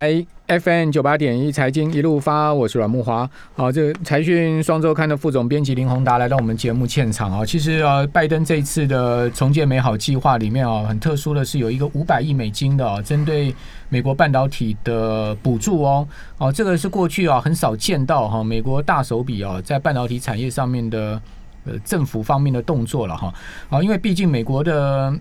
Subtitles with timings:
[0.00, 3.26] 哎，FM 九八点一财经一路发，我是阮木华。
[3.54, 7.46] 好，这个财讯双周刊的副总编辑林宏达来到我们节目现场啊。
[7.46, 13.54] 其实啊，拜登这一次的重建美好计划里面啊，很特殊的是有一个五百亿美金的针对
[13.88, 16.06] 美国半导体的补助哦。
[16.36, 21.18] 哦，这个是过去啊很少见到哈，美国大手笔啊在半导体产业上面的
[21.64, 23.32] 呃政府方面的动作了哈。
[23.70, 25.18] 啊，因为毕竟美国的。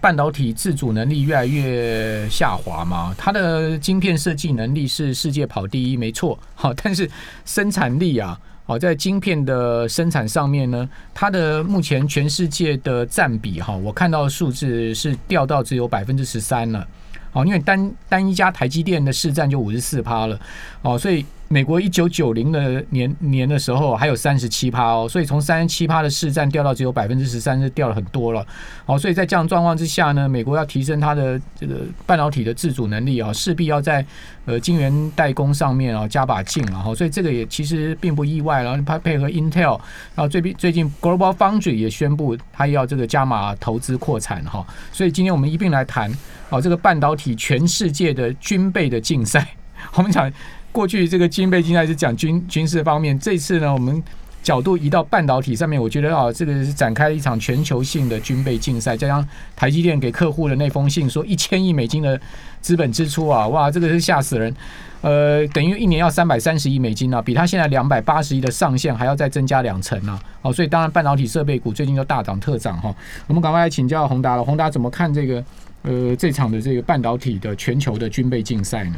[0.00, 6.38] 半导体自主能力越来越下滑嘛，它的晶片设计能力是世界跑第一，没错。
[6.54, 7.10] 好，但是
[7.44, 16.86] 生产力啊，好在晶片的生产上面呢，它的目前全世界的占比哈，我看到的数字是掉到只有百分之十三了。
[17.32, 20.38] 好，因为单单一家台积电的市占就五十四趴了。
[20.82, 21.24] 哦，所以。
[21.52, 28.46] 美国一九九零的年年的时候还有三十七趴哦，所以从三十七趴的市占掉到只有百分之十三，是掉了很多了。
[28.86, 34.06] 哦，所以在这样状况之下呢，美国要提升它的这个半导体的自主能力啊，势必要在
[34.44, 36.94] 呃晶圆代工上面啊加把劲了哈。
[36.94, 38.80] 所以这个也其实并不意外了。
[38.86, 39.76] 它配合 Intel，
[40.14, 44.64] 然后最近最近 Global Foundry 也宣布它要这个加码投资扩产哈。
[44.92, 46.08] 所以今天我们一并来谈
[46.50, 49.44] 哦，这个半导体全世界的军备的竞赛，
[49.94, 50.32] 我们讲。
[50.72, 54.02] 过去这个军备竞赛是讲军军事方面，这次呢，我们
[54.42, 58.96] 角度移到半导体上面，我觉得啊，这个是展开了一场全球性的军备竞赛。
[58.96, 62.18] 加上台积电给客户的那封信，说一千亿美金的
[62.60, 64.54] 资本支出啊，哇，这个是吓死人。
[65.02, 70.18] 呃，等于一年要三百三十亿美金啊，比他现在两百八十亿的上限还要再增加两成啊。
[70.42, 72.94] 哦，所以当然半导体设备股最近都大涨特涨哈。
[73.26, 75.42] 我们赶快来请教宏达了，宏达怎么看这个
[75.82, 78.96] 呃这场的这个半导体的全球的军备竞赛呢？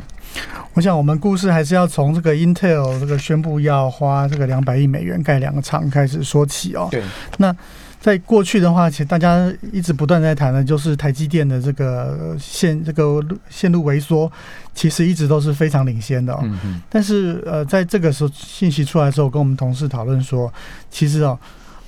[0.74, 6.88] 我想，我们故事还是要从这个 Intel 这个宣布要花这个两百亿美元盖两个厂开始说起哦。
[6.90, 7.02] 对。
[7.36, 7.54] 那
[8.00, 14.32] 在过去的话，其实大家一直不断在谈的，就是台积电的这个线这个线路萎缩，
[14.74, 16.36] 其实一直都是非常领先的。
[16.42, 16.82] 嗯嗯。
[16.88, 20.52] 但是呃，在这个时候信息出来之后，跟我们同事讨论说，
[20.90, 21.38] 其实哦，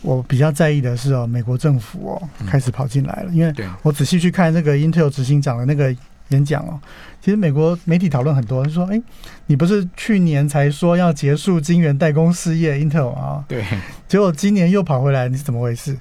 [0.05, 3.53] 我比较在意的是哦，美国政府哦开始跑进来了，因为
[3.83, 5.93] 我仔细去看那个 Intel 执行长的那个。
[6.31, 6.81] 演讲哦，
[7.21, 8.99] 其实美国媒体讨论很多，说：“哎，
[9.45, 13.45] 你不是去年才说要结束晶圆代工事业，Intel 啊？
[13.47, 13.63] 对，
[14.09, 15.95] 结果今年又跑回来，你是怎么回事？”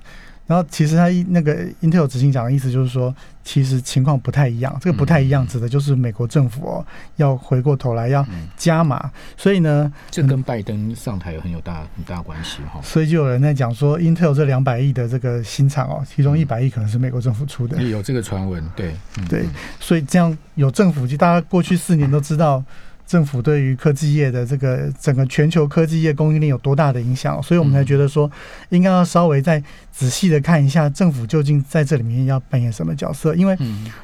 [0.45, 4.77] 然后其实他那个 Intel 执行长的意思就是说，其实情况不太一样。
[4.81, 8.25] 这个不太一样，指的就是美国政府哦要回过头来要
[8.57, 9.09] 加码。
[9.37, 12.81] 所以呢，这跟拜登上台有很有大很大关系哈。
[12.83, 17.81] 所以就有人在讲说，Intel 这两百亿的这个新厂哦，其中一百亿可能是美国政府出的。
[17.81, 18.93] 有这个传闻，对
[19.29, 19.45] 对。
[19.79, 22.63] 所以这样有政府，就大家过去四年都知道。
[23.05, 27.41] 政府对于科技业的这个整个全球科技业供应链有多大的影响？
[27.43, 28.31] 所以我们才觉得说，
[28.69, 33.35] 应该要稍微再仔细的看一下政府究竟在这里面要扮演什么角色。
[33.35, 33.55] 因为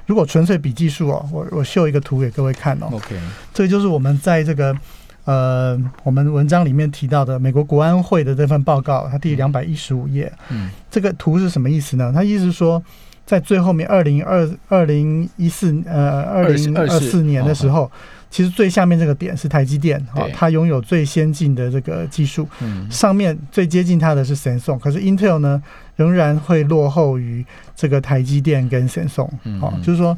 [0.05, 2.89] 如果纯粹比技术哦，我我秀一个图给各位看哦。
[2.91, 3.15] OK，
[3.53, 4.75] 这就是我们在这个
[5.23, 10.31] 呃我们文章里面提到的美国国安会的这份报告，它第两百一十五页。
[10.49, 12.11] 嗯，这个图是什么意思呢？
[12.13, 12.83] 它意思说，
[13.25, 17.89] 在最后面二零二二零一四呃二零二四年的时候。
[18.31, 22.47] 其实最下面这个点是台积电，哦，它拥有最先进的这个技术。
[22.59, 25.62] 嗯，上面最接近它的是 Samsung，可是 Intel 呢
[25.95, 27.44] 仍然会落后于
[27.75, 29.29] 这个台积电跟 Samsung。
[29.59, 30.16] 哦，就是说，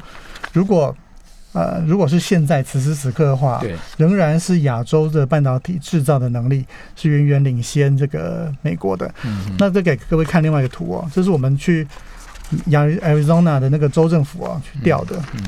[0.52, 0.94] 如果
[1.54, 9.10] 呃，如果是现在此时此刻的话，对，仍然是亚洲的半导体制造的能力是远远领先这个美国的。
[9.24, 11.86] 嗯，那再给各位看另外一个图哦，这是我们去
[12.66, 15.16] 亚 Arizona 的那个州政府啊去调的。
[15.34, 15.42] 嗯。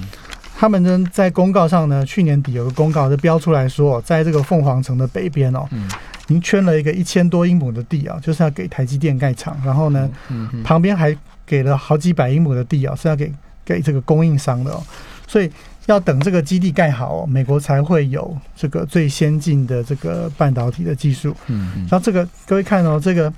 [0.57, 5.89] 他们呢，在公告上呢，去年底有个公告就标出来说，在这个凤凰城的北边哦，嗯
[6.29, 11.15] 您圈了一个一千多英亩的地啊，就是要给台积电盖厂，然后呢，嗯旁边还
[11.45, 13.31] 给了好几百英亩的地啊，是要给
[13.63, 14.83] 给这个供应商的哦，
[15.27, 15.51] 所以
[15.85, 21.37] 要等这个基地盖好，美国才会有这个最先进的这个半导体的技术。
[21.49, 21.87] 嗯嗯。
[21.91, 23.31] 然后这个各位看哦，这个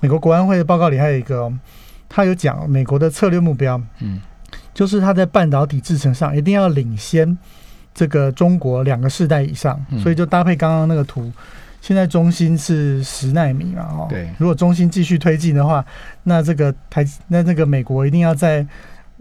[0.00, 1.52] 美国国安会的报告里还有一个，
[2.08, 3.78] 他有讲美国的策略目标。
[3.98, 4.18] 嗯。
[4.72, 7.36] 就是它在半导体制程上一定要领先
[7.92, 11.30] 这个中国两个世代以上，所以就搭配刚刚那个图，
[11.80, 15.84] 现在中芯是十纳米嘛，哦，对，如果中芯继续推进的话，
[16.22, 18.64] 那这个台那这个美国一定要在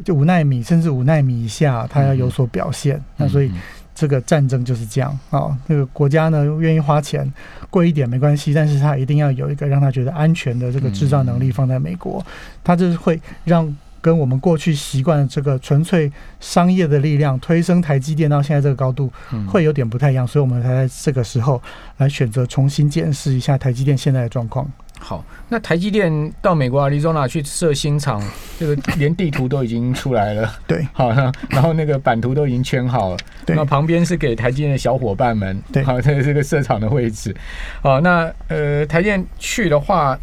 [0.05, 3.03] 就五纳米甚至五纳米以下，它要有所表现。
[3.17, 3.51] 那所以
[3.95, 7.29] 这个战争就是这样啊，那个国家呢愿意花钱
[7.71, 12.23] 贵一点没关系，但是它一定要有一个让他觉得安全的这个制造能力放在美国，
[12.63, 13.75] 它就是会让。
[14.01, 19.11] 跟我们过去习惯这个纯粹商业的力量推升台积电到现在这个高度，
[19.47, 21.61] 会有点不太一样，所以我们才在这个时候
[21.97, 24.69] 来选择重新见识一下台积电现在的状况。
[25.01, 26.11] 好，那台积电
[26.41, 28.21] 到美国阿里 z o n a 去设新厂，
[28.59, 31.09] 这个连地图都已经出来了，对，好，
[31.49, 33.55] 然后那个版图都已经圈好了，对。
[33.55, 35.81] 那旁边是给台积电的小伙伴们，对。
[35.83, 37.33] 好，这个这个设厂的位置，
[37.81, 40.19] 好，那呃，台积电去的话，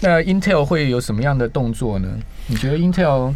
[0.00, 2.18] 那 Intel 会有什么样的动作呢？
[2.48, 3.32] 你觉得 Intel？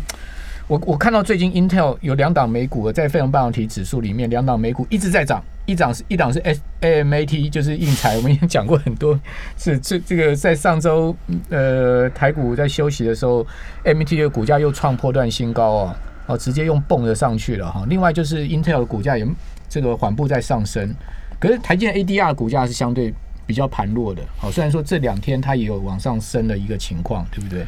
[0.68, 9.18] 我我看到最近 Intel 有两档美股在费城半导体指数里面，两档美股一直在涨，一档是一档是 S AMAT，就是硬材，我们已经讲过很多
[9.58, 11.14] 是这这个在上周
[11.50, 13.46] 呃台股在休息的时候
[13.84, 15.96] ，MT 的股价又创破断新高哦，
[16.28, 17.84] 哦直接用蹦的上去了哈。
[17.88, 19.26] 另外就是 Intel 的股价也
[19.68, 20.94] 这个缓步在上升，
[21.38, 23.12] 可是台积 ADR 股价是相对
[23.46, 27.66] 比较盘弱的，好，虽然说这两天它也有往上升的一个情况，对不对？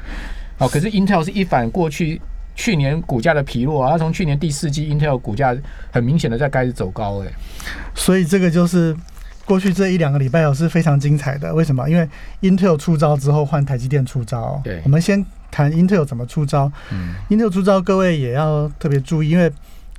[0.58, 2.20] 好，可是 Intel 是一反过去。
[2.56, 5.52] 去年股价的疲弱啊，它从去年第四季 Intel 股价
[5.90, 7.26] 很明显的在开始走高哎、
[7.96, 8.96] 所以这个就是
[9.44, 11.52] 过去这一两个礼拜哦是非常精彩的。
[11.52, 11.90] 为什么？
[11.90, 12.08] 因为
[12.42, 14.60] Intel 出招之后换台积电出招。
[14.62, 16.70] 对我们先谈 Intel 怎么出招。
[16.92, 19.50] 嗯 Intel 出招，各位也要特别注意，因为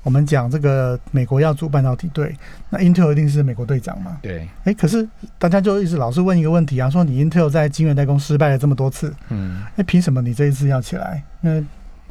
[0.05, 2.35] 我们讲这个美国要组半导体队，
[2.69, 4.19] 那 Intel 一定是美国队长嘛。
[4.21, 5.05] 对，哎，可是
[5.39, 11.23] 大家就一直老是问一个问题啊，说你 Intel 在晶圆代工失败了这么多次，嗯，哎，凭什么你这一次要起来？
[11.41, 11.63] 因为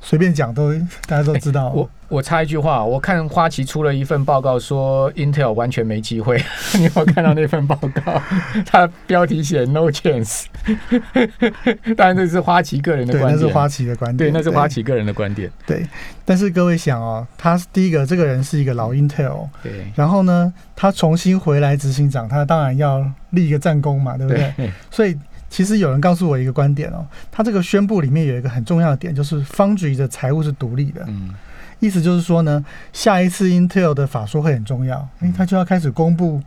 [0.04, 0.72] 随便讲都
[1.06, 1.70] 大家都知道。
[1.74, 6.36] 我我插一句话，我看花旗出了一份报告说 Intel 完全没机会，
[6.76, 7.74] 你有没有看到那份报
[8.04, 8.22] 告？
[8.66, 10.44] 它标题写 No chance，
[11.96, 15.84] 当然这是花旗个人的对，观点，那是花旗的观点对，那是花旗个人的观点，对，
[16.24, 19.72] 但是各位想哦，他是第一个，这个人是一个老 Intel，对。
[19.96, 24.52] 然后呢，他重新回来执行长，他当然要立一个战功嘛，对不对？
[24.56, 25.16] 对，所以
[25.54, 31.32] 其实有人告诉我一个观点哦，他这个宣布里面有一个很重要的点，就是 Foundry 的财务是独立的，嗯。
[31.78, 36.42] 意思就是说呢，下一次 Intel 的法说会很重要，因为他就要开始公布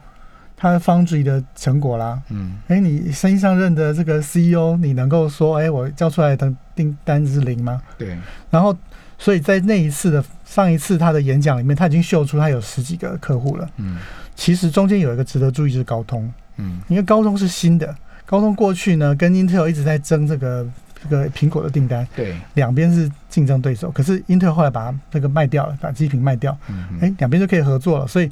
[0.57, 2.21] 他 Foundry 的成果啦。
[2.27, 2.57] 嗯。
[2.67, 7.81] 哎，你新上任的这个 CEO，你能够说，哎，我交出来的订单是零吗？
[7.97, 8.17] 对，
[8.49, 8.75] 然后，
[9.17, 13.69] 所以在那一次的上一次他的演讲里面，他已经秀出他有十几个客户了。
[13.77, 13.99] 嗯。
[14.35, 16.81] 其实中间有一个值得注意，就是高通，嗯。
[16.89, 17.95] 因为高通是新的，
[18.27, 20.67] 高通过去呢跟 Intel 一直在争这个
[21.01, 23.89] 这个苹果的订单，对，两边是竞争对手。
[23.89, 28.05] 可是 Intel 后来把它这个卖掉了，把机屏卖掉，嗯哎，两边就可以合作了。
[28.05, 28.29] 所以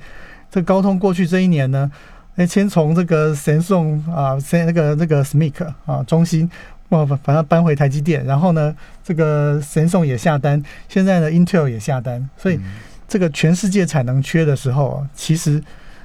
[0.51, 1.89] 这高通过去这一年呢，
[2.35, 6.47] 哎，先从这个神送啊，先那个那个 SMIC 啊，中芯。
[6.89, 12.59] 哇，把把它搬回台积电，然后呢，这个神送也下单，现在呢，Intel 也下单，所以
[13.07, 15.59] 这个全世界产能缺的时候啊，其实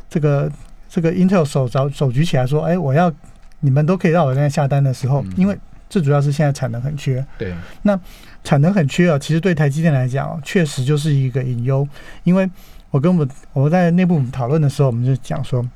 [0.09, 0.51] 这个
[0.89, 3.13] 这个 Intel 手着手举起来说，哎，我要
[3.61, 5.57] 你们都可以让我在下单的时候嗯，因为
[5.89, 7.53] 最主要是现在产能很缺，对，
[7.83, 7.99] 那
[8.45, 11.87] 产能很缺啊，其实对台积电来讲啊，确实就是一个隐忧。
[12.23, 12.49] 因为
[12.91, 15.69] 我跟我们我们在内部讨论的时候，我们就讲说，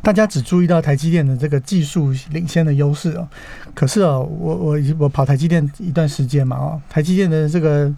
[0.00, 3.28] 大家只注意到台积电的这个技术领先的优势哦，
[3.74, 7.92] 可是哦，我我我跑台积电一段时间嘛哦，台积电的这个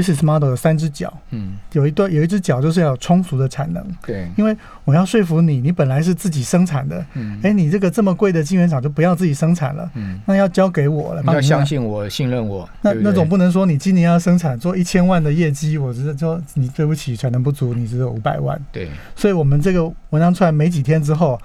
[0.00, 1.56] business model 有三只脚，嗯。
[1.72, 7.38] 有一段有一只脚就是要有充足的产能，对，因为我要说服你，你本来是自己生产的，嗯。
[7.42, 11.40] 哎，你这个这么贵的晶圆厂就不要自己生产了，嗯，那要交给我了你要。
[11.50, 18.60] 相信我，信任我，那那总不能说你今年要生产做一千万的业绩，我只是说你对不起，产能不足，你只有五百万。
[18.70, 21.40] 对，所以我们这个文章出来没几天之后，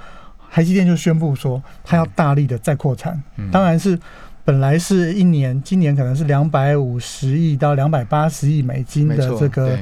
[0.52, 3.19] 台积电就宣布说，它要大力的再扩产。
[3.38, 3.50] 嗯。
[3.50, 3.98] 当然是
[4.45, 9.77] 本来是一年，今年可能是两百五十亿到两百八十亿美金，的这个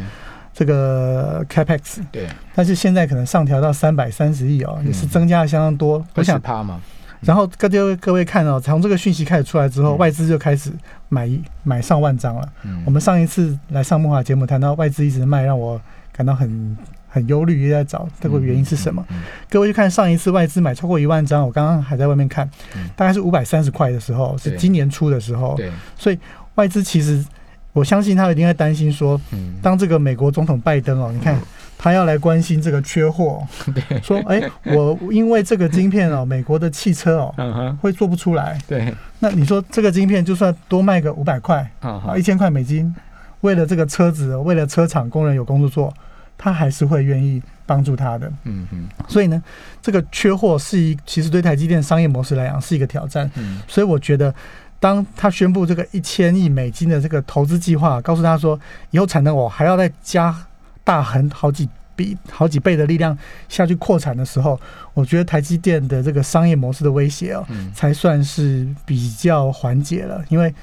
[0.54, 6.04] 这个 capex，对，但是现在可能上调到三百三十亿哦，也是嗯增加了相当多。
[6.16, 6.80] 我想，趴嘛，
[7.20, 9.98] 然后各位各位看哦，从这个讯息开始出来之后，嗯。
[9.98, 10.72] 外资就开始
[11.10, 12.50] 买一买上万张了。
[12.64, 12.82] 嗯。
[12.86, 15.80] 我们上一次来上木华节目谈到外资一直卖，让我
[16.14, 16.78] 感到很
[17.14, 19.06] 很忧虑，也在找这个原因是什么。？
[19.12, 26.18] 嗯各位去看上一次外资买超过一万张，我刚刚还在外面看嗯，大概是五百三十块的时候，是今年初的时候嗯，对，所以
[26.56, 27.24] 外资其实
[27.72, 31.40] 我相信他一定会担心说，嗯，当这个美国总统拜登哦，你看
[31.78, 33.46] 他要来关心这个缺货，
[34.02, 42.94] 说哎，我因为这个晶片哦， 美国的汽车哦会做不出来，对，那你说这个晶片就算多卖个五百块，啊啊，一千块美金，
[43.42, 45.94] 为了这个车子，为了车厂工人有工作做，
[46.38, 48.32] 他还是会愿意帮助他的。
[48.44, 49.42] 嗯嗯所以呢，
[49.82, 53.30] 这个缺货是一，其实对台积电商业模式来讲是一个挑战。
[53.36, 54.34] 嗯所以我觉得，
[54.80, 58.60] 当他宣布这个一千亿美金的这个投资计划，告诉他说
[58.92, 60.36] 以后产能我还要再加
[60.84, 64.60] 大很好几比好几倍的力量下去扩产的时候，
[64.94, 70.54] 我觉得台积电的这个商业模式的威胁哦，嗯才算是比较缓解了，因为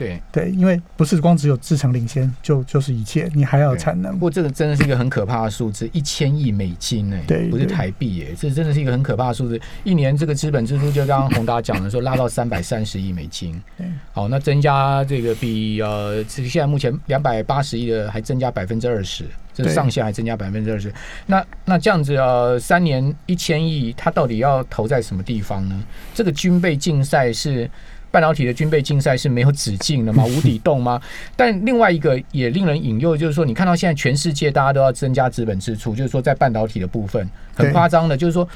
[0.00, 4.20] 对对，因为不是光只有制程领先就就是一切，你还要产能不。
[4.20, 9.60] 过这个真的是一个很可怕的数字，一千亿美金哎，对不是台币哎，这真的是一个很可怕的数字。
[9.84, 13.60] 一年这个资本支出，就刚刚宏达讲的说，拉到三百三十亿美金。
[13.76, 20.90] 对好，那增加这个比呃，这个现在目前两百八十亿的还增加百分之二十，这个上限还增加百分之二十。
[21.26, 25.78] 那那这样子呃，三年一千亿，它到底要投在什么地方呢？
[26.14, 27.70] 这个军备竞赛是。
[28.10, 30.24] 半导体的军备竞赛是没有止境的吗？
[30.28, 31.00] 无底洞吗？
[31.36, 38.48] 但另外一个也令人引诱，就是说，你看到现在全世界大家都要增加资本支出，就是说在半导体的部分很夸张的，就是说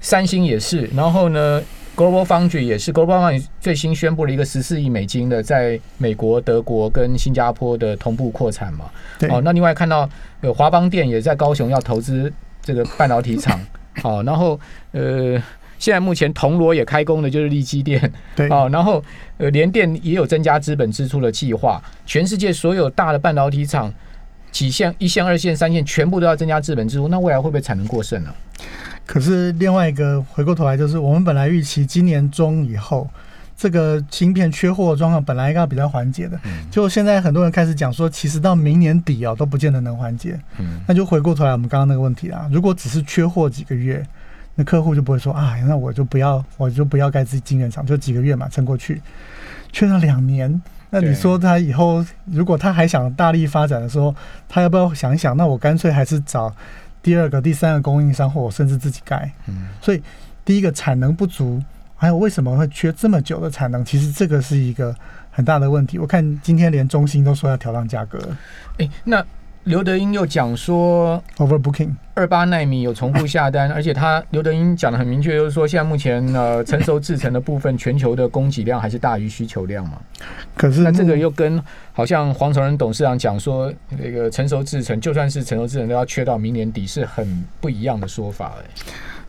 [0.00, 1.62] 三星也是，然后呢
[1.96, 8.86] ，Global Foundry 也是，Global Foundry 最新宣布了一个十四亿美金的在美国、德国跟新加坡的同步扩产嘛。
[9.18, 10.08] 对哦，那另外看到
[10.40, 13.60] 有华邦电也在高雄要投资这个半导体厂，
[14.02, 14.58] 好、 然后
[14.92, 15.40] 呃。
[15.78, 18.48] 现在目前铜锣也开工的就是利基电，对。
[18.48, 19.02] 哦，然后
[19.36, 23.92] 呃联电也有增加资本支出的计划，全世界所有大的半导体厂
[24.50, 28.34] 几线、一线、二线、三线全部都要增加资本支出，那未来会不会产能过剩呢、
[29.06, 33.08] 可是另外一个回过头来，就是我们本来预期今年中以后，
[33.56, 36.68] 这个芯片缺货的状况本来应该比较缓解的，嗯。
[36.70, 40.38] 就现在很多人开始讲说，其实到明年底啊都不见得能缓解。
[40.58, 44.04] 嗯，那就回过头来我们刚刚那个问题啊，如果只是缺货几个月，
[44.60, 49.00] 那客户就不会说啊，那我就不要，我就不要盖自己晶圆厂，就几个月嘛，撑过去。
[49.70, 50.60] 缺了两年，
[50.90, 54.12] 那你说他以后如果他还想大力发展的时候，
[54.48, 55.36] 他要不要想一想？
[55.36, 56.52] 那我干脆还是找
[57.00, 59.30] 第二个、第三个供应商，或我甚至自己盖。
[59.46, 60.02] 嗯，所以
[60.44, 61.62] 第一个产能不足，
[61.94, 63.84] 还有为什么会缺这么久的产能？
[63.84, 64.92] 其实这个是一个
[65.30, 66.00] 很大的问题。
[66.00, 68.36] 我看今天连中兴都说要调降价格了
[68.78, 69.24] 哎，那
[69.68, 71.90] 刘德英又讲说，，overbooking。
[72.14, 79.98] 二八纳米有重复下单， 而且他刘德英讲的很明确，就是说现在目前呃成熟制成的部分，全球的供给量还是大于需求量嘛。
[80.56, 88.64] 可是那这个又跟好像黄崇仁董事长讲说，那个成熟制成就算是成熟制成都要缺到明年底，是很不一样的说法哎。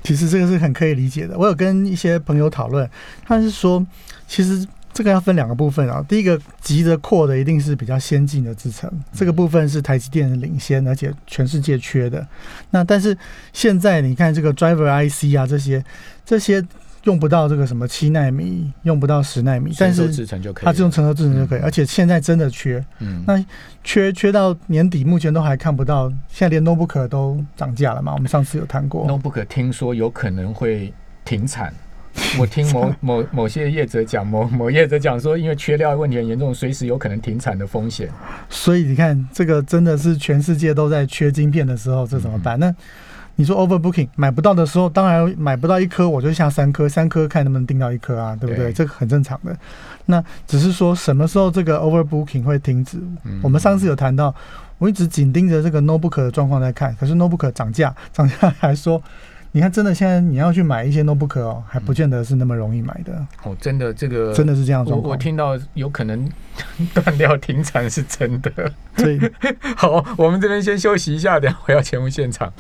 [0.02, 1.38] 其实这个是很可以理解的。
[1.38, 2.90] 我有跟一些朋友讨论，
[3.26, 3.86] 他是说，
[4.26, 6.04] 其实这个要分两个部分啊。
[6.08, 12.26] 第一个急着扩的一定是比较先进的制程，这个部分是台积电的领先，而且全世界缺的。
[12.72, 13.18] 那但是
[13.54, 15.84] 现在你看这个 driver IC 啊，这些
[16.26, 16.64] 这些
[17.04, 20.08] 用不到这个什么七纳米，用不到十纳米，但是
[20.56, 23.44] 它这种成熟制程就可以，嗯而且现在真的缺，嗯那
[23.84, 26.10] 缺缺到年底，目前都还看不到。
[26.28, 28.14] 现在连 notebook 都涨价了嘛？
[28.14, 29.08] 我们上次有谈过。
[29.08, 30.94] notebook 听说有可能会
[31.24, 31.74] 停产。
[32.38, 38.10] 我听某某某些业者讲，某某业者讲说，因为缺料问题很严重，随时有可能停产的风险。
[38.50, 42.60] 所以你看，这个真的是全世界都在缺晶片的时候，这怎么办？
[42.60, 42.74] 那
[43.36, 48.66] 你说 overbooking 买不到的时候，当然买不到一颗，我就下三颗，三颗看能不能订到一颗啊，对不对？
[48.66, 49.56] 对这个很正常的。
[50.06, 52.98] 那只是说什么时候这个 overbooking 会停止？
[53.24, 54.34] 嗯我们上次有谈到，
[54.78, 59.02] 我一直紧盯着这个 notebook 的状况在看，可是 notebook 涨价，涨价还说。
[59.52, 65.12] 你看，真的现在你要去买一些 notebook 哦，还不见得是那么容易买的，哦，真的这个真的是这样子我状况。
[65.12, 66.30] 我听到有可能
[66.94, 68.52] 断掉停产是真的。
[68.98, 69.20] 所以
[69.76, 72.54] 好，我们这边先休息一下，等一下回到节目现场。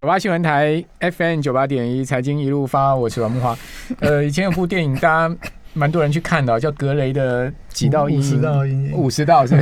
[0.00, 3.56] 九八新闻台 FM 九八点一财经一路发，我是王木华。
[4.00, 5.36] 呃，以前有部电影，大家
[5.76, 8.38] 蛮多人去看的哦，叫《格雷的几道阴影》。
[8.40, 9.54] 道阴影，五十道是？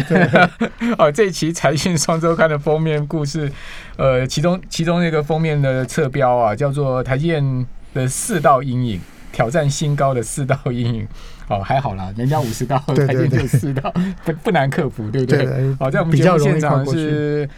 [0.97, 3.51] 哦，这一期财讯双周刊的封面故事，
[3.97, 9.01] 呃，其中其中那个封面的侧标啊，叫做台积电的四道阴影，
[9.33, 11.09] 挑战新高的四道阴影。
[11.49, 13.93] 哦，还好啦，人家五十道， 台积电就四道，
[14.25, 15.45] 不 不难克服，对不对？
[15.45, 16.87] 对，好，在我们节目现场。
[16.87, 17.49] 是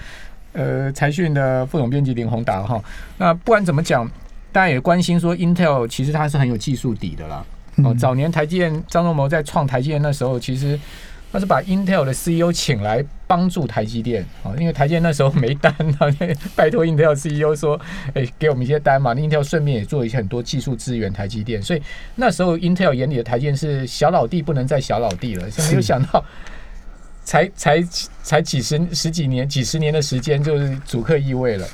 [0.54, 2.82] 呃财讯的副总编辑林宏达哈。
[3.18, 4.10] 那不管怎么讲，
[4.50, 7.44] 大家也关心说，Intel 其实它是很有技术底的啦。
[7.84, 10.78] 哦，早年台积电张忠谋在创台积电那时候，其实
[11.32, 16.08] 他是把 Intel 的 CEO 请来帮助台积电哦，因为台积电那时候没单啊，
[16.56, 17.78] 拜托 Intel CEO 说，
[18.14, 19.14] 哎、给我们一些单嘛。
[19.14, 21.82] Intel 顺便也做一些很多技术支援台积电，所以
[22.14, 26.24] 那时候 Intel 眼里的台积电是小老弟不能再小老弟了，没有是想到。
[27.24, 27.82] 才才
[28.22, 31.66] 才几十十几年几十年的时间，就是主客易位了。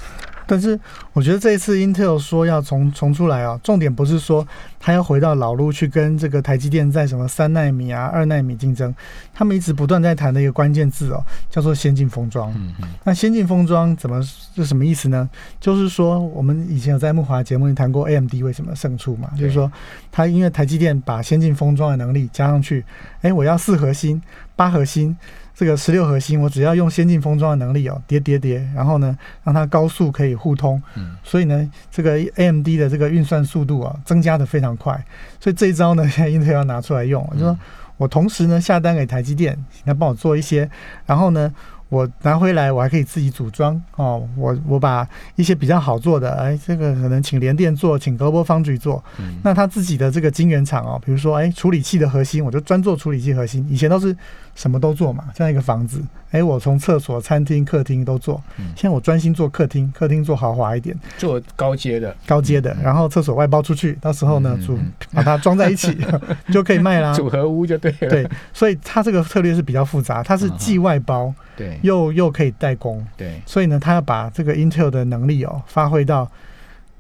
[0.53, 0.79] 但是
[1.15, 4.47] 我觉得这一次 Intel 说要重重出来啊，重点不是说
[4.79, 8.95] 他要回到老路去跟这个台积电在什么三纳米啊、二纳米竞争，
[9.33, 12.53] 他们一直不断在谈的一个关键字哦，叫做先进封装。
[12.53, 15.27] 嗯嗯那先进封装怎么是什么意思呢？
[15.59, 19.73] 就是说我们以前有在木华节目里谈过 AMD 为什么胜出嘛，就是说
[20.11, 22.85] 它因为台积电把先进封装的能力加上去，
[23.23, 24.21] 哎，我要四核心、
[24.55, 25.17] 八核心。
[25.55, 35.05] 这个十六核心，我只要用先进封装的能力哦，叠叠叠，然后呢，让它高速可以互通，嗯所以呢，这个 AMD 的这个运算速度啊，增加的非常快，
[35.39, 37.59] 所以这一招呢， 现在 Intel 要拿出来用，就说
[37.97, 40.69] 我同时呢下单给台积电，请他帮我做一些，
[41.07, 41.53] 然后呢。
[41.93, 44.27] 我拿回来，我还可以自己组装哦。
[44.35, 45.07] 我我把
[45.37, 49.05] 一些比较好做的，哎，这个可能请联电做，请 Global Foundry 做。
[49.43, 53.67] 那他自己的这个晶圆厂哦，比如说哎，处理器的核心，我就专做处理器核心。
[53.69, 54.17] 以前都是
[54.55, 58.43] 什么都做嘛，像一个房子，哎，我从厕所、餐厅、客厅都做。
[58.77, 62.77] 现在我专心做客厅，客厅做豪华一点，做高阶的，高阶的。
[62.83, 64.79] 然后厕所外包出去，到时候呢，组
[65.13, 65.97] 把它装在一起
[66.53, 67.13] 就可以卖啦。
[67.15, 68.09] 组合屋就对了。
[68.09, 71.35] 对，所以它这个策略是比较复杂，它是既外包。
[71.55, 76.27] 对，又又可以代工，对，所以呢，他要把这个 Intel 的能力哦发挥到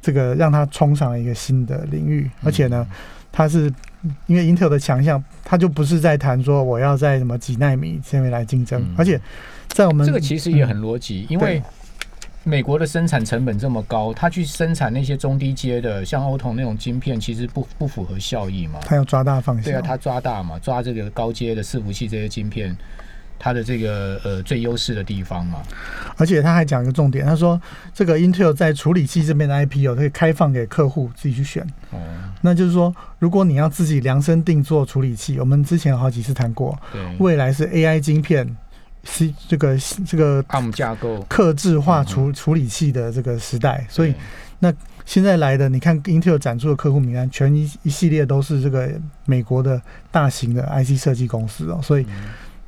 [0.02, 2.30] 这个，让它冲上了一个新的领域。
[2.44, 2.86] 而且呢，
[3.32, 3.72] 它是
[4.26, 9.20] 因为 Intel 的强项，它就不是在谈说我要在什么几纳米下面来竞争，而且
[9.68, 11.62] 在我们这个其实也很逻辑，因为
[12.44, 18.80] 美国的生产成本这么高，它去生产那些中低阶的，像欧童那种晶片，其实不不符合效益嘛。
[18.84, 22.76] 它要抓大方向，对啊，它抓大嘛，抓这个高阶的伺服器这些晶片。
[23.44, 25.60] 它的这个呃最优势的地方嘛，
[26.16, 27.60] 而且他还讲一个重点，他说
[27.92, 31.66] 这个 Intel 在处理器这边的 IP 哦，可以开放给客户自己去选。
[31.90, 31.98] 哦，
[32.42, 38.48] 那就是说，如果你要自己量身定做处理器，我们之前有好几次谈过，对，未来是 AI 晶片
[39.02, 41.20] 是这个这个 ARM 架构。
[41.28, 44.14] 克制化处处理器的这个时代，所以
[44.60, 44.72] 那
[45.04, 48.88] 现在来的，你看 Intel 展出的客户名单，全一一系列都是这个
[49.26, 49.82] 美国的
[50.12, 52.06] 大型的 IC 设计公司哦，所以。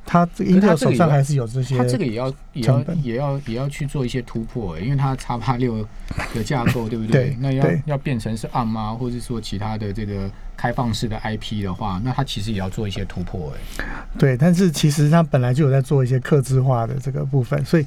[0.05, 5.85] 他英特尔手上还是有这些，他这个也要也要也要也要去做一些突破欸，因为它叉八六
[6.33, 7.35] 的架构 对不对？
[7.39, 13.85] 那要要变成是 ARM 啊，或者说其他的这个开放式的 IP 的话，那它其实也要做一些突破哎。
[14.17, 17.85] 对，但是其实它本来就有在做一些克制化的这个部分，所以。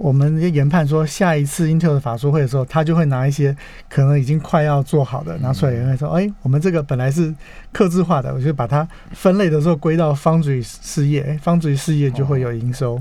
[0.00, 3.54] 我们研判说，下一次 Intel 的法说会的时候，他就会拿一些
[3.86, 7.34] 可能已经快要做好的拿出来，会说：“哎，我们这个本来是
[7.70, 12.98] 刻字化的，我就把它分类的时候归到方嘴事业，方嘴事业就会有营收。”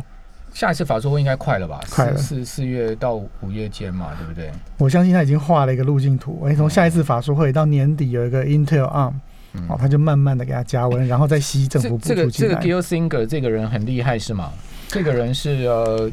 [0.53, 1.79] 下一次法说会应该快了吧？
[1.89, 4.51] 快了，四四月到五月间嘛，对不对？
[4.77, 6.43] 我相信他已经画了一个路径图。
[6.45, 9.13] 哎，从下一次法说会到年底有一个 Intel ARM，
[9.69, 14.51] 哦，他就慢慢的给他加温，然后再吸政府补助这个这个 Gil Singer 这个人很厉害是吗？
[14.89, 16.11] 这个人是呃。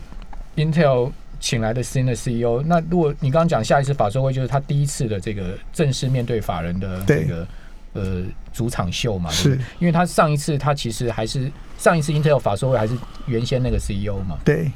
[0.57, 7.47] Intel 请来的新的 CEO，那如果你刚刚讲下一次法说会就是他第一次的这个正式面对法人的这个
[7.93, 9.31] 呃主场秀嘛？
[9.31, 14.39] 是，因为他上一次他其实还是上一次 Intel 法说会还是原先那个 CEO 嘛？
[14.45, 14.71] 对。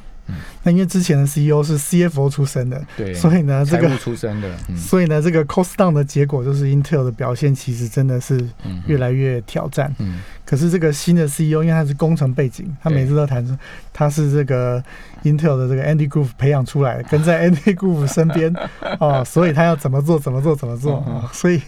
[0.63, 8.41] 那因为之前的 CEO 是 CFO 出身的，对，所以呢，这个出身的，所以呢，这个 cost down 的结果就是 Intel 的表现其实真的是
[8.87, 9.95] 越来越挑战。
[9.99, 13.57] 嗯，可是这个新的 CEO 因为他是工程背景，他每次都谈说
[13.93, 14.83] 他是这个
[15.25, 18.55] Intel 的这个 Andy Grove 培养出来的，跟在 Andy Grove 身边
[18.99, 21.31] 哦，所以他要怎么做怎么做怎么做啊？
[21.33, 21.61] 所以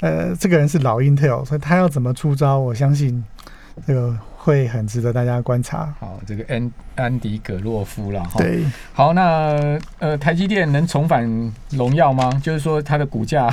[0.00, 3.22] 呃，这个人是老 Intel，所以他要怎么出招，我相信
[3.86, 4.16] 这个。
[4.44, 5.94] 会很值得大家观察。
[6.00, 8.38] 好，这个安安迪葛洛夫了哈。
[8.38, 11.22] 对，好，那呃，台积电能重返
[11.70, 12.28] 荣耀吗？
[12.42, 13.46] 就是说它的股价，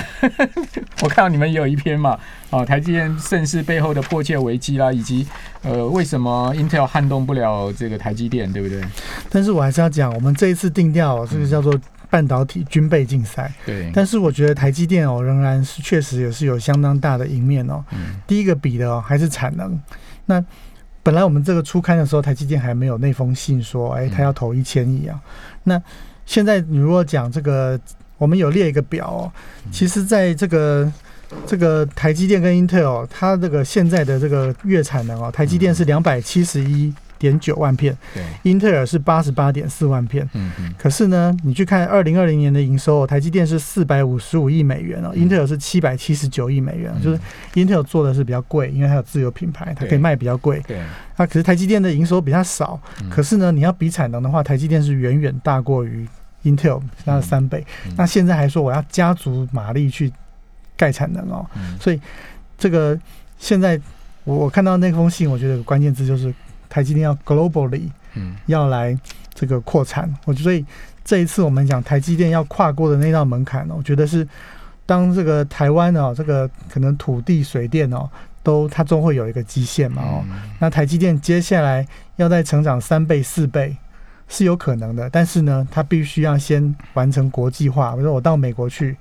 [1.03, 2.17] 我看到你们也有一篇嘛。
[2.49, 5.27] 啊，台积电盛世背后的迫切危机啦，以及
[5.62, 8.82] 呃，为什么 Intel 撼动不了这个台积电，对不对？
[9.29, 11.79] 但是我还是要讲，我们这一次定调这个叫做
[12.10, 13.51] 半导体军备竞赛。
[13.63, 13.91] 对。
[13.93, 17.86] 但是我觉得台积电哦，仍然是确实也是有相当大的赢面哦。
[17.91, 18.15] 嗯。
[18.25, 19.79] 第一个比的哦，还是产能。
[20.30, 20.44] 那
[21.02, 25.20] 本来我们这个初刊的时候，台积电还没有那封信说，哎，他要投一千亿啊。
[25.63, 25.82] 那
[26.28, 27.80] 现在你如果讲这个，
[28.20, 29.32] 我们有列一个表，哦，
[29.72, 30.92] 其实在这个
[31.48, 36.94] 这个台积电跟英特尔它这个现在的这个月产能哦，台积电是两百七十一。
[37.19, 47.19] 点九万片，对，英特尔是八十八点四万片，嗯嗯，可是呢，你去看二零二零年的营收，台积电是四百五十五亿美元哦，英特尔是七百七十九亿美元，就是
[47.55, 50.82] 英特尔做的是比较贵，因为它有自有品牌，它可以卖比较贵，对，
[51.17, 52.79] 那可是台积电的营收比较少，
[53.12, 56.08] 可是呢，你要比产能的话，台积电是远远大过于
[56.43, 57.65] 英特尔它的三倍，
[57.97, 60.10] 那现在还说我要加足马力去
[60.77, 61.45] 盖产能哦，
[61.82, 61.99] 所以
[62.58, 62.97] 这个
[63.38, 63.77] 现在
[64.23, 66.34] 我我看到那封信，我觉得关键字就是。
[66.69, 68.97] 台积电要 globally，嗯，要来
[69.34, 70.63] 这个扩产，我所以
[71.03, 74.27] 这一次我们讲台积电要跨过的那道门槛呢，我觉得是
[74.86, 78.10] 当这个台湾哦，这个可能土地、水电哦，
[78.43, 80.23] 都它终会有一个基线嘛哦，
[80.60, 83.75] 那台积电接下来要再成长三倍、四倍
[84.27, 88.95] 是有可能的，但是呢，它必须要先完成国际化，比如说我到美国去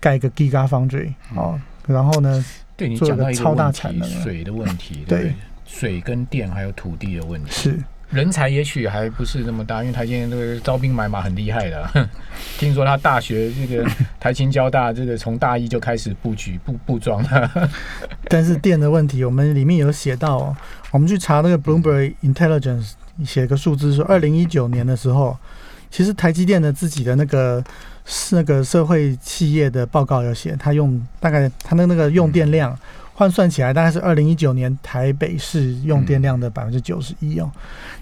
[0.00, 2.44] 盖一个 Giga Foundry 哦，然后呢，
[2.76, 5.34] 对你讲到一个超大产能水的问题，对。
[5.66, 7.78] 水跟电还有土地的问题是，
[8.10, 12.08] 人才也许还不是那么大，因为台积电这个招兵买马很厉害的。
[12.56, 13.84] 听说他大学这个
[14.20, 17.68] 台清交大这个从大一就开始布局布布装了。
[18.28, 20.56] 但是电的问题，我们里面有写到，哦，
[20.92, 22.92] 我们去查那个 Bloomberg Intelligence
[23.24, 25.36] 写个数字说，二零一九年的时候，
[25.90, 27.62] 其实台积电的自己的那个
[28.30, 32.78] 那个社会企业的报告有写，他用大概他的那个用电量。
[33.18, 37.50] 换算起来大概是二零一九年台北市用电量的百分之九十一哦，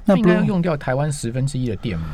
[0.05, 2.07] 那应该用掉台湾十分之一的电吗？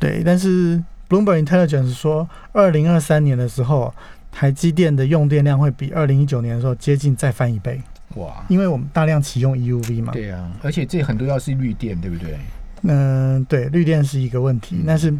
[0.00, 3.94] 对，但是 Bloomberg Intelligence 说，二零二三年的时候，
[4.32, 7.80] 台积电的用电量会比二零一九年的时候接近再翻一倍。
[8.16, 8.44] 哇！
[8.48, 10.12] 因为我们大量启用 EUV 嘛。
[10.12, 12.36] 对啊，而且这很多要是绿电，对不对？
[12.82, 15.14] 嗯，对，绿电是一个问题，但是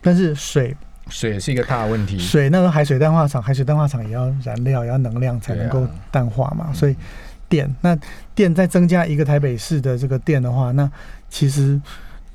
[0.00, 0.76] 但是水。
[1.12, 2.18] 水是一个大问题。
[2.18, 6.72] 水那个海水淡化厂，海水淡化厂也要燃料，也要能量才能够淡化嘛。
[6.72, 6.96] 所以
[7.48, 7.96] 电，那
[8.34, 10.90] 电再增加一个台北市的这个电的话，那
[11.28, 11.80] 其实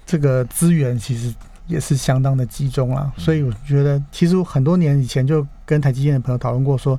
[0.05, 1.33] 这个资源其实
[1.65, 3.11] 也是相当的集中啊。
[3.17, 6.97] 所以我觉得，其实很多年以前就跟台积电的朋友讨论过，说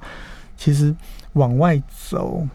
[0.56, 0.94] 其实
[1.34, 2.46] 往外走。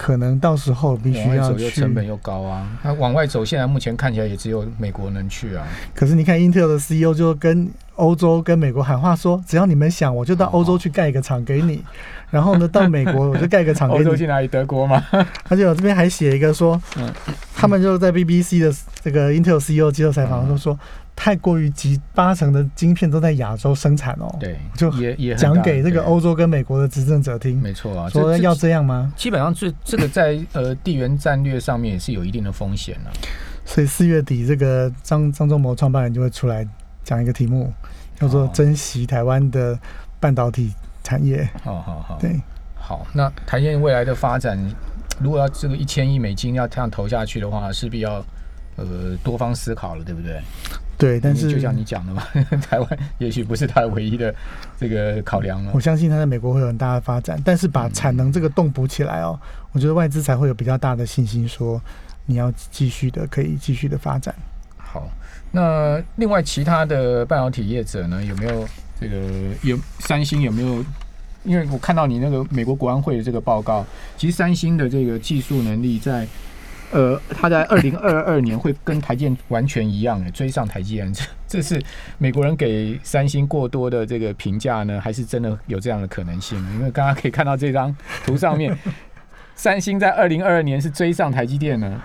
[0.00, 2.66] 可能到时候必须要去，成本又高啊。
[2.82, 5.66] 那往外走，现在目前看起来也只有美国能去啊。
[5.94, 11.84] 可是你看英特尔的 CEO 就跟欧洲、跟美国喊话说：“只要你们想，我就到欧洲去盖一个厂给你。
[12.30, 14.48] 然后呢，到美国我就盖个 厂给你。”欧洲去哪里？
[14.48, 15.04] 德国吗？
[15.50, 16.80] 而且我这边还写一个说，
[17.54, 20.78] 他们就在 BBC 的这个 Intel CEO 接受采访，说说。
[21.22, 29.12] 太过于集八成的晶片都在亚洲生产哦，对，就也也讲给这个欧洲跟美国的执政者听，没错啊，说要这样吗？
[29.18, 33.10] 基本上这这个在呃地缘战略上面也是有一定的风险的。
[33.66, 36.66] 所以四月底这个张张忠谋创办人就会出来
[37.04, 37.70] 讲一个题目，
[38.18, 39.78] 叫做珍惜台湾的
[40.18, 41.46] 半导体产业。
[41.62, 42.40] 好好好，对，
[42.74, 44.58] 好，那台积未来的发展，
[45.20, 48.24] 如果要这个一千亿美金要这样投下去的话，势必要
[48.76, 50.40] 呃多方思考了，对不对？
[50.96, 52.22] 对，但是就像你讲的嘛，
[52.68, 54.34] 台湾也许不是它唯一的
[54.78, 55.72] 这个考量了。
[55.74, 59.40] 我相信它在美国会有很大的发展，但是把产能这个洞补起来哦，
[59.72, 61.80] 我觉得外资才会有比较大的信心，说
[62.26, 64.34] 你要继续的可以继续的发展。
[64.76, 65.08] 好，
[65.50, 68.68] 那另外其他的半导体业者呢，有没有
[69.00, 69.16] 这个
[69.62, 70.84] 有三星有没有？
[71.44, 73.86] 因为我看到你那个美国国安会的这个报告，
[74.18, 76.26] 其实三星的这个技术能力在。
[76.92, 81.80] 呃，他在二零二二年会跟台建完全一样，追上台积电， 这这是
[82.18, 86.58] 美国人给三星过多的这个评价呢，还是真的有这样的可能性？
[86.74, 88.76] 因为刚刚可以看到这张图上面，
[89.54, 92.02] 三星在二零二二年是追上台积电呢。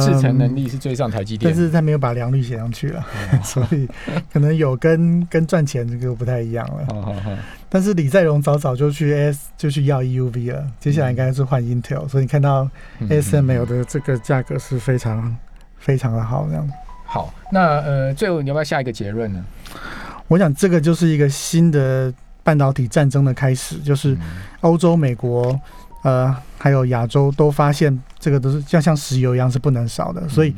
[0.00, 3.04] 制成能力是追上台积电，但是他没有把良率写上去了，
[3.44, 3.88] 所以
[4.32, 7.38] 可能有跟 跟赚钱这个不太一样了。
[7.68, 12.68] 但是李在镕早早就去 S 就去要 EUV 了，接下来应该是换 Intel，所以你看到
[13.00, 15.36] SML 的这个价格是非常
[15.78, 16.68] 非常的好，这样。
[17.04, 19.44] 好，那呃，最后你要不要下一个结论呢？
[20.28, 24.16] 我想这个就是一个新的半导体战争的开始，就是
[24.60, 25.58] 欧洲、美国。
[26.06, 30.54] 呃，还有亚洲都发现这个都是像像石油一样是不能少的，所以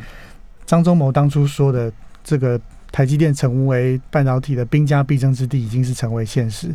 [0.66, 1.90] 张忠谋当初说的
[2.22, 2.60] 这个
[2.92, 6.68] 台积电成为半导体的兵家必争之地，已经是成为现实。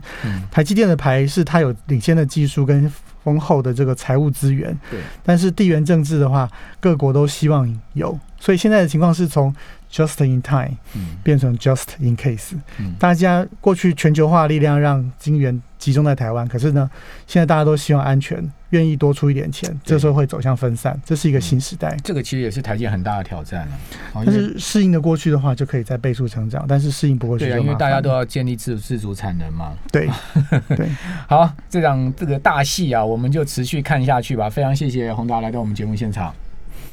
[0.49, 2.91] 台积电的牌是它有领先的技术跟
[3.23, 9.53] 丰厚的这个财务资源，对，但是地缘政治的话，各国都希望有，所以现在的情况是从
[9.93, 10.75] just in time
[11.23, 12.53] 变成 just in case，
[12.97, 15.61] 大家过去全球化力量让金元。
[15.83, 16.89] 集中在台湾，可是呢，
[17.27, 21.93] 现在大家都希望安全，愿意多出一点钱，这时候会走向分散，这是一个新时代。
[22.01, 23.73] 这个其实也是台积很大的挑战了。
[24.13, 29.73] 但是适应的过去的话，就可以在倍速成长；但是适应不过去，对啊，因为大家都要建立自自主产能嘛。
[29.91, 30.07] 对
[30.73, 30.87] 对，
[31.27, 34.49] 好，这场这个大戏啊，我们就持续看下去吧。
[34.49, 36.33] 非常谢谢宏达来到我们节目现场。